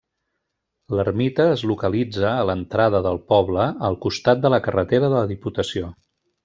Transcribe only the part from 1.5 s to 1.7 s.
es